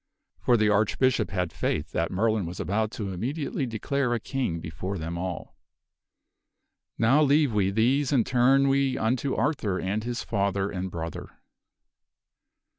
[0.39, 4.97] For the Archbishop had faith that Merlin was about to immediately declare a king before
[4.97, 5.55] them all.
[6.97, 11.29] Now leave we these and turn we unto Arthur and his father and brother.